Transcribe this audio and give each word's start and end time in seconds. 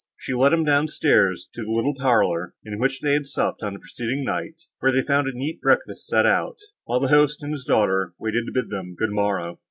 She 0.17 0.33
led 0.33 0.51
him 0.51 0.63
down 0.63 0.87
stairs 0.87 1.47
to 1.53 1.63
the 1.63 1.69
little 1.69 1.93
parlour, 1.93 2.55
in 2.65 2.79
which 2.79 3.01
they 3.01 3.13
had 3.13 3.27
supped 3.27 3.61
on 3.61 3.73
the 3.73 3.79
preceding 3.79 4.23
night, 4.25 4.63
where 4.79 4.91
they 4.91 5.03
found 5.03 5.27
a 5.27 5.31
neat 5.37 5.61
breakfast 5.61 6.07
set 6.07 6.25
out, 6.25 6.57
while 6.85 6.99
the 6.99 7.09
host 7.09 7.43
and 7.43 7.53
his 7.53 7.65
daughter 7.65 8.15
waited 8.17 8.47
to 8.47 8.51
bid 8.51 8.71
them 8.71 8.95
good 8.97 9.11
morrow. 9.11 9.59